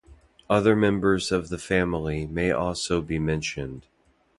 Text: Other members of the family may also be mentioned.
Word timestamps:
Other 0.49 0.75
members 0.75 1.31
of 1.31 1.49
the 1.49 1.59
family 1.59 2.25
may 2.25 2.49
also 2.49 3.03
be 3.03 3.19
mentioned. 3.19 3.85